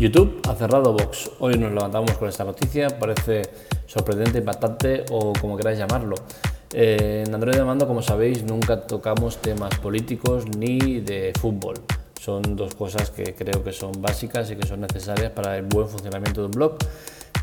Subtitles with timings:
[0.00, 1.30] YouTube ha cerrado Vox.
[1.40, 3.42] Hoy nos levantamos con esta noticia, parece
[3.86, 6.14] sorprendente, impactante o como queráis llamarlo.
[6.72, 11.74] Eh, en Android de Mando, como sabéis, nunca tocamos temas políticos ni de fútbol.
[12.18, 15.86] Son dos cosas que creo que son básicas y que son necesarias para el buen
[15.86, 16.78] funcionamiento de un blog.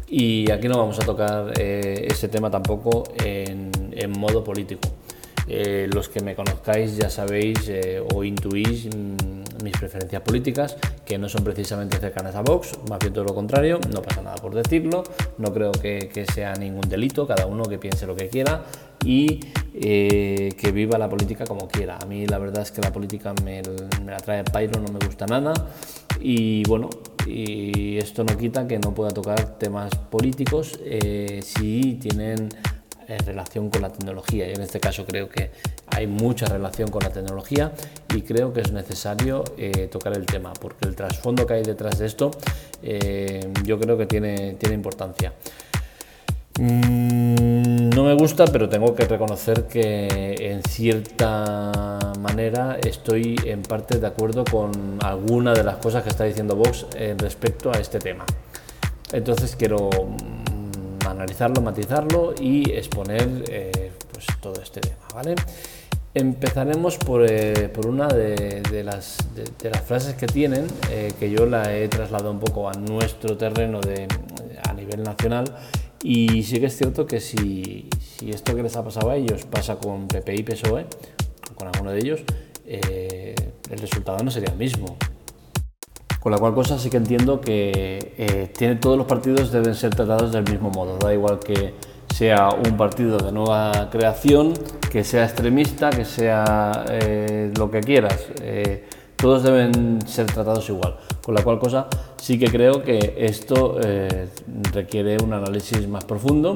[0.07, 3.69] Y aquí no vamos a tocar eh, ese tema tampoco en,
[4.17, 4.89] modo político.
[5.47, 7.71] Eh, los que me conozcáis ya sabéis
[8.13, 13.13] o intuís mm, mis preferencias políticas, que no son precisamente cercanas a Vox, más bien
[13.13, 15.03] todo lo contrario, no pasa nada por decirlo,
[15.37, 18.63] no creo que, sea ningún delito, cada uno que piense lo que quiera
[19.05, 19.39] y
[19.73, 21.97] eh, que viva la política como quiera.
[22.01, 23.61] A mí la verdad es que la política me,
[24.05, 25.53] la trae pairo, no me gusta nada
[26.19, 26.89] y bueno,
[27.25, 32.49] y esto no quita que no pueda tocar temas políticos eh, si tienen
[33.07, 34.49] en relación con la tecnología.
[34.49, 35.51] Y en este caso creo que
[35.97, 37.71] hay mucha relación con la tecnología
[38.13, 41.97] y creo que es necesario eh, tocar el tema, porque el trasfondo que hay detrás
[41.97, 42.31] de esto
[42.83, 45.33] eh, yo creo que tiene, tiene importancia.
[46.59, 53.99] Mm, no me gusta, pero tengo que reconocer que en cierta manera estoy en parte
[53.99, 56.85] de acuerdo con alguna de las cosas que está diciendo Vox
[57.17, 58.25] respecto a este tema.
[59.11, 59.89] Entonces quiero
[61.09, 65.07] analizarlo, matizarlo y exponer eh, pues, todo este tema.
[65.13, 65.35] ¿vale?
[66.19, 71.45] Empezaremos por, eh, por una de, las, de, las, frases que tienen, eh, que yo
[71.45, 74.07] la he trasladado un poco a nuestro terreno de,
[74.67, 75.45] a nivel nacional
[76.01, 79.45] y sí que es cierto que si, si, esto que les ha pasado a ellos
[79.45, 80.87] pasa con PP y PSOE,
[81.53, 82.21] con alguno de ellos,
[82.65, 84.97] el resultado no sería el mismo.
[86.19, 89.93] Con la cual cosa sí que entiendo que eh, tiene, todos los partidos deben ser
[89.95, 90.97] tratados del mismo modo.
[90.97, 91.73] Da igual que
[92.17, 94.53] sea un partido de nueva creación,
[94.91, 98.25] que sea extremista, que sea eh, lo que quieras.
[98.41, 100.97] Eh, todos deben ser tratados igual.
[101.23, 101.85] Con la cual cosa
[102.19, 103.77] sí que creo que esto
[104.73, 106.53] requiere un análisis más profundo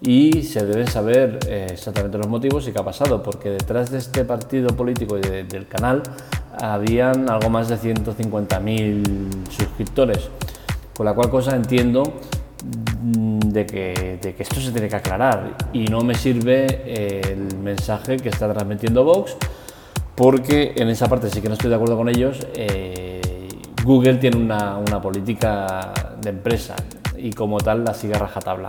[0.00, 4.24] y se deben saber exactamente los motivos y qué ha pasado, porque detrás de este
[4.24, 6.02] partido político y del canal
[6.58, 10.30] habían algo más de 150.000 suscriptores,
[10.96, 12.02] con la cual cosa entiendo
[13.52, 18.16] de que, de que, esto se tiene que aclarar y no me sirve el mensaje
[18.16, 19.36] que está transmitiendo Vox
[20.14, 22.46] porque en esa parte sí que no estoy de acuerdo con ellos.
[22.54, 23.20] Eh,
[23.84, 26.76] Google tiene una, una, política de empresa
[27.16, 28.68] y como tal la sigue a rajatabla.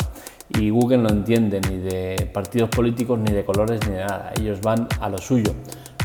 [0.49, 4.31] Y Google no entiende ni de partidos políticos, ni de colores, ni de nada.
[4.39, 5.53] Ellos van a lo suyo.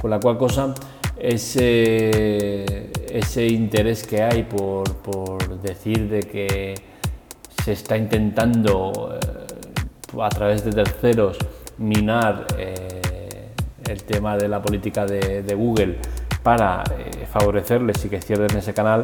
[0.00, 0.74] Con la cual cosa
[1.18, 6.74] ese, ese interés que hay por, por, decir de que
[7.68, 11.36] se está intentando eh, a través de terceros
[11.76, 13.50] minar eh,
[13.86, 15.98] el tema de la política de, de Google
[16.42, 19.02] para eh, favorecerles y que cierren ese canal,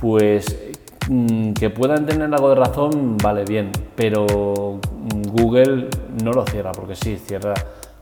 [0.00, 0.72] pues
[1.08, 4.80] mm, que puedan tener algo de razón, vale bien, pero
[5.30, 5.88] Google
[6.24, 7.54] no lo cierra, porque sí, cierra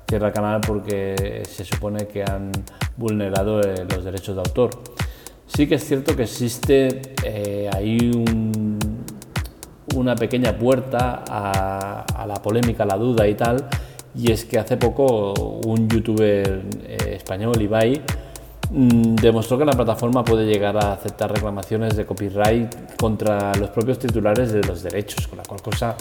[0.08, 2.50] cierra el canal porque se supone que han
[2.96, 4.70] vulnerado eh, los derechos de autor.
[5.46, 8.10] Sí que es cierto que existe eh, ahí
[10.00, 13.68] una pequeña puerta a, la polémica, a la duda y tal,
[14.14, 15.32] y es que hace poco
[15.66, 18.00] un youtuber eh, español, Ibai,
[18.70, 23.98] mm, demostró que la plataforma puede llegar a aceptar reclamaciones de copyright contra los propios
[23.98, 25.96] titulares de los derechos, con la cual cosa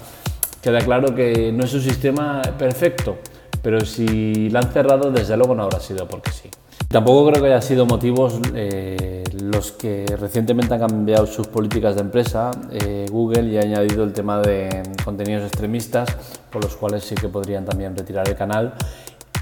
[0.61, 3.17] queda claro que no es un sistema perfecto,
[3.61, 6.49] pero si la han cerrado, desde luego no habrá sido porque sí.
[6.89, 12.01] Tampoco creo que haya sido motivos eh, los que recientemente han cambiado sus políticas de
[12.01, 16.09] empresa, eh, Google, y ha añadido el tema de contenidos extremistas,
[16.49, 18.73] por los cuales sí que podrían también retirar el canal.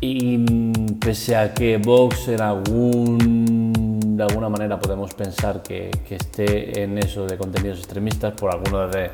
[0.01, 6.83] Y mm, pese a que Vox en algún, de alguna manera podemos pensar que, esté
[6.83, 9.11] en eso de contenidos extremistas por algunas de,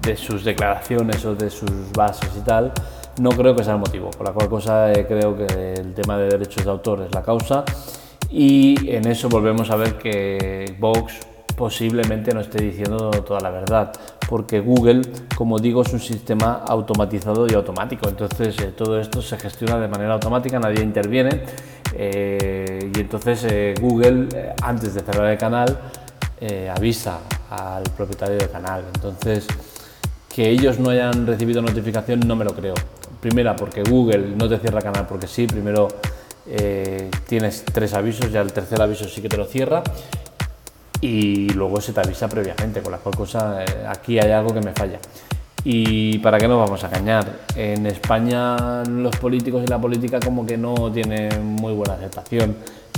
[0.00, 2.72] de sus declaraciones o de sus bases y tal,
[3.20, 6.18] no creo que sea el motivo, por la cual cosa eh, creo que el tema
[6.18, 7.64] de derechos de autor es la causa.
[8.30, 11.20] Y en eso volvemos a ver que Vox
[11.56, 13.92] posiblemente no esté diciendo toda la verdad,
[14.28, 15.02] porque Google,
[15.36, 19.88] como digo, es un sistema automatizado y automático, entonces eh, todo esto se gestiona de
[19.88, 21.44] manera automática, nadie interviene.
[21.98, 25.78] Eh, y entonces Google, antes de cerrar el canal,
[26.74, 29.46] avisa al propietario del canal, entonces
[30.36, 32.74] que ellos no hayan recibido notificación no me lo creo.
[33.26, 35.88] Primera, porque Google no te cierra canal porque sí, primero
[36.46, 39.82] eh, tienes tres avisos, ya el tercer aviso sí que te lo cierra
[41.00, 44.60] y luego se te avisa previamente, con la cual cosa eh, aquí hay algo que
[44.60, 45.00] me falla.
[45.64, 47.26] Y para qué nos vamos a engañar,
[47.56, 52.54] en España los políticos y la política como que no tienen muy buena aceptación.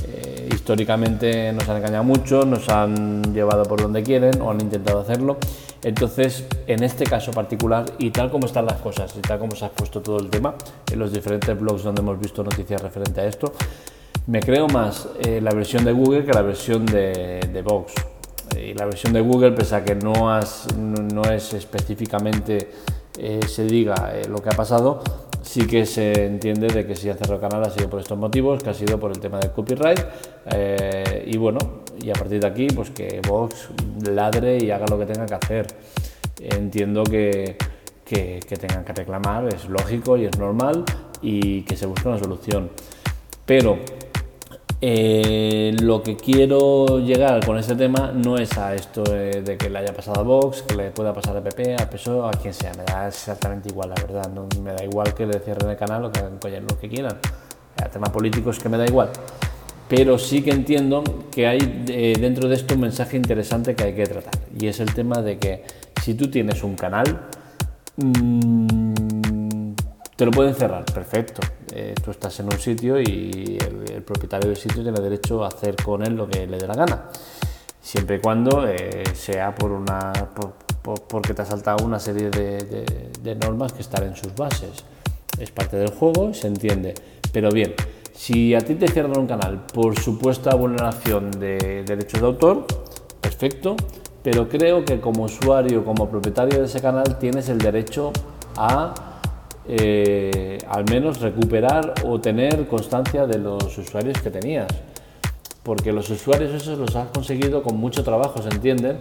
[0.06, 0.37] Eh,
[0.68, 5.38] históricamente nos han engañado mucho, nos han llevado por donde quieren o han intentado hacerlo.
[5.82, 9.64] Entonces, en este caso particular, y tal como están las cosas, y tal como se
[9.64, 10.56] ha puesto todo el tema,
[10.92, 13.54] en los diferentes blogs donde hemos visto noticias referente a esto,
[14.26, 17.94] me creo más eh, la versión de Google que la versión de, de Vox.
[18.54, 22.70] Y la versión de Google, pese a que no, no es específicamente
[23.16, 25.02] eh, se diga eh, lo que ha pasado,
[25.48, 28.62] sí que se entiende de que si ha cerrado canal ha sido por estos motivos,
[28.62, 29.98] que ha sido por el tema del copyright.
[30.52, 31.58] Eh, y bueno,
[32.02, 33.70] y a partir de aquí, pues que Vox
[34.10, 35.66] ladre y haga lo que tenga que hacer.
[36.38, 37.56] Entiendo que,
[38.04, 40.84] que, que tengan que reclamar, es lógico y es normal,
[41.22, 42.68] y que se busque una solución.
[43.46, 43.78] Pero
[44.80, 49.78] eh, lo que quiero llegar con este tema no es a esto de, que le
[49.80, 52.72] haya pasado a Vox, que le pueda pasar a PP, a PSOE, a quien sea,
[52.74, 56.04] me da exactamente igual, la verdad, no, me da igual que le cierren el canal
[56.04, 56.38] o que hagan
[56.68, 57.18] lo que quieran.
[57.82, 59.10] El tema político es que me da igual.
[59.88, 61.02] Pero sí que entiendo
[61.32, 64.78] que hay eh, dentro de esto un mensaje interesante que hay que tratar, y es
[64.78, 65.64] el tema de que
[66.02, 67.20] si tú tienes un canal,
[67.96, 69.72] mmm,
[70.14, 71.40] te lo pueden cerrar, perfecto.
[71.80, 75.76] Eh, tú estás en un sitio y el, propietario del sitio tiene derecho a hacer
[75.76, 77.04] con él lo que le dé la gana,
[77.80, 80.12] siempre y cuando eh, sea por una,
[81.08, 84.84] porque te ha saltado una serie de, normas que están en sus bases.
[85.38, 86.94] Es parte del juego, se entiende.
[87.32, 87.74] Pero bien,
[88.12, 92.66] si a ti te cierran un canal por supuesta vulneración de derechos de autor,
[93.20, 93.76] perfecto,
[94.24, 98.12] pero creo que como usuario, como propietario de ese canal, tienes el derecho
[98.56, 99.07] a
[99.68, 104.68] eh, al menos recuperar o tener constancia de los usuarios que tenías.
[105.62, 108.98] Porque los usuarios esos los has conseguido con mucho trabajo, ¿se entienden?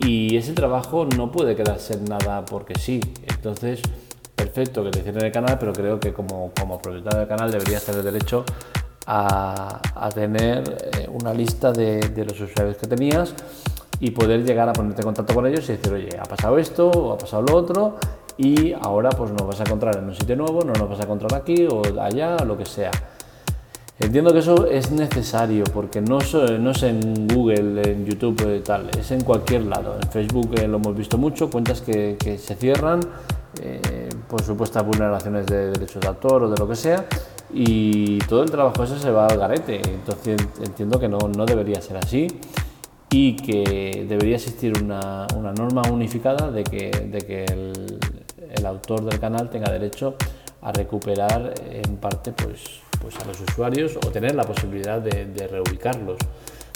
[0.00, 3.00] Y ese trabajo no puede quedarse en nada porque sí.
[3.28, 3.82] Entonces,
[4.34, 7.84] perfecto que te cierren el canal, pero creo que como, como propietario del canal deberías
[7.84, 8.44] tener derecho
[9.06, 13.34] a, a tener eh, una lista de, de los usuarios que tenías
[14.00, 16.90] y poder llegar a ponerte en contacto con ellos y decir, oye, ha pasado esto
[16.90, 17.96] o ha pasado lo otro
[18.40, 21.02] y ahora pues nos vas a encontrar en un sitio nuevo, no nos vas a
[21.02, 22.90] encontrar aquí o allá, lo que sea.
[23.98, 26.20] Entiendo que eso es necesario porque no,
[26.58, 29.98] no es en Google, en YouTube y tal, es en cualquier lado.
[30.02, 33.00] En Facebook eh, lo hemos visto mucho, cuentas que, que se cierran
[33.62, 37.04] eh, por supuestas vulneraciones de derechos de autor o de lo que sea
[37.52, 39.82] y todo el trabajo ese se va al garete.
[39.84, 42.26] Entonces entiendo que no, no debería ser así
[43.10, 47.98] y que debería existir una, una norma unificada de que, de que el,
[48.54, 50.16] el autor del canal tenga derecho
[50.62, 56.18] a recuperar en parte pues, pues a los usuarios o tener la posibilidad de, reubicarlos.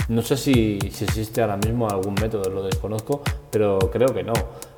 [0.09, 4.35] No sé si, existe ahora mismo algún método, lo desconozco, pero creo que no.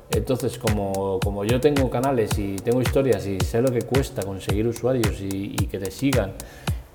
[0.09, 4.65] Entonces, como, como, yo tengo canales y tengo historias y sé lo que cuesta conseguir
[4.65, 6.33] usuarios y, que te sigan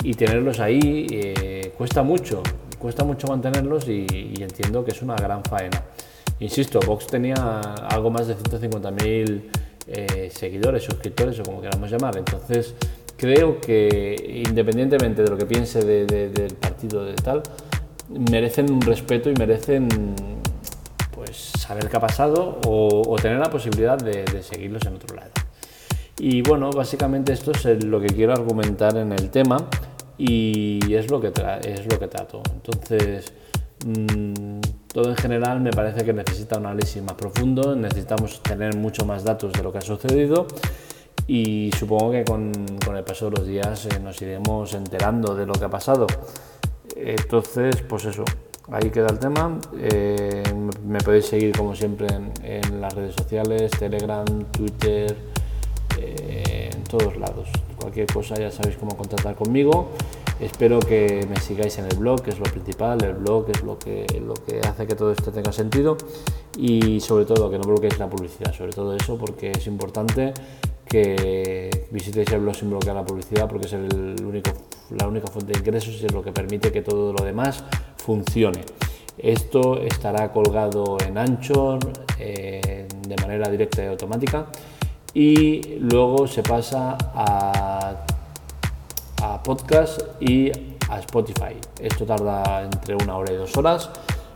[0.02, 2.42] y tenerlos ahí, eh, cuesta mucho,
[2.78, 5.82] cuesta mucho mantenerlos y, y, entiendo que es una gran faena.
[6.40, 9.42] Insisto, Vox tenía algo más de 150.000
[9.86, 12.16] eh, seguidores, suscriptores o como queramos llamar.
[12.16, 12.74] Entonces,
[13.16, 17.42] creo que independientemente de lo que piense del partido de tal,
[18.08, 19.88] merecen un respeto y merecen
[21.14, 25.30] pues saber qué ha pasado o, tener la posibilidad de, seguirlos en otro lado.
[26.18, 29.68] Y bueno, básicamente esto es lo que quiero argumentar en el tema
[30.18, 31.32] y es lo que,
[31.64, 32.42] es lo que trato.
[32.52, 33.32] Entonces,
[33.84, 34.60] mmm,
[34.92, 39.24] todo en general me parece que necesita un análisis más profundo, necesitamos tener mucho más
[39.24, 40.46] datos de lo que ha sucedido
[41.26, 42.52] y supongo que con,
[42.96, 46.06] el paso de los días eh, nos iremos enterando de lo que ha pasado.
[46.96, 48.24] Entonces, pues eso,
[48.70, 49.58] ahí queda el tema.
[49.78, 50.42] Eh,
[50.86, 52.08] me podéis seguir como siempre
[52.42, 55.16] en, las redes sociales, Telegram, Twitter,
[55.98, 57.48] eh, en todos lados.
[57.82, 59.88] Cualquier cosa ya sabéis cómo contactar conmigo.
[60.38, 63.76] Espero que me sigáis en el blog, que es lo principal, el blog es lo
[63.76, 65.96] que, lo que hace que todo esto tenga sentido
[66.56, 70.32] y sobre todo que no bloqueéis la publicidad, sobre todo eso porque es importante
[70.86, 74.52] que visitéis el blog sin bloquear la publicidad porque es el único,
[74.96, 77.64] la única fuente de ingresos y es lo que permite que todo lo demás
[77.96, 78.60] funcione.
[79.18, 81.80] Esto estará colgado en Anchor
[82.18, 84.46] eh, de manera directa y automática
[85.14, 88.06] y luego se pasa a
[89.22, 90.50] a podcast y
[90.90, 91.54] a Spotify.
[91.80, 93.88] Esto tarda entre una hora y dos horas.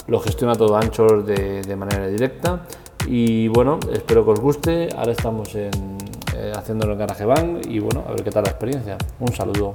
[0.06, 2.60] Lo gestiona todo Anchor de, manera directa.
[3.08, 4.88] Y bueno, espero que os guste.
[4.96, 5.98] Ahora estamos en,
[6.34, 8.96] eh, haciéndolo en y bueno, a ver qué tal la experiencia.
[9.18, 9.74] Un saludo.